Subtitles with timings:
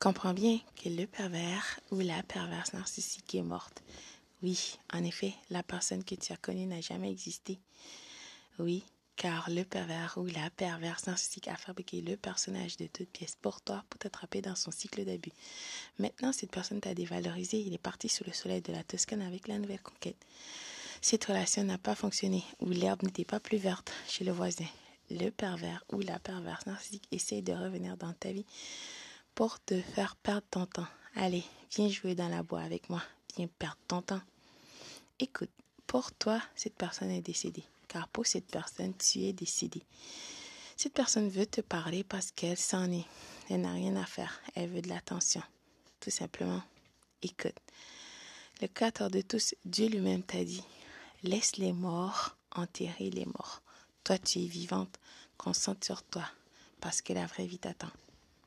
[0.00, 3.82] Comprends bien que le pervers ou la perverse narcissique est morte.
[4.44, 7.58] Oui, en effet, la personne que tu as connue n'a jamais existé.
[8.60, 8.84] Oui,
[9.16, 13.60] car le pervers ou la perverse narcissique a fabriqué le personnage de toutes pièces pour
[13.60, 15.32] toi pour t'attraper dans son cycle d'abus.
[15.98, 19.48] Maintenant, cette personne t'a dévalorisé, il est parti sous le soleil de la Toscane avec
[19.48, 20.24] la nouvelle conquête.
[21.02, 24.66] Cette relation n'a pas fonctionné, ou l'herbe n'était pas plus verte chez le voisin.
[25.10, 28.46] Le pervers ou la perverse narcissique essaye de revenir dans ta vie
[29.38, 30.88] pour te faire perdre ton temps.
[31.14, 33.00] Allez, viens jouer dans la boîte avec moi,
[33.36, 34.20] viens perdre ton temps.
[35.20, 35.52] Écoute,
[35.86, 39.84] pour toi, cette personne est décédée car pour cette personne, tu es décidé.
[40.76, 43.04] Cette personne veut te parler parce qu'elle s'en est.
[43.48, 44.40] Elle n'a rien à faire.
[44.56, 45.42] Elle veut de l'attention.
[46.00, 46.62] Tout simplement.
[47.22, 47.54] Écoute.
[48.60, 50.64] Le Créateur de tous, Dieu lui-même t'a dit,
[51.22, 53.62] laisse les morts enterrer les morts.
[54.02, 54.98] Toi, tu es vivante.
[55.36, 56.24] Concentre sur toi
[56.80, 57.92] parce que la vraie vie t'attend.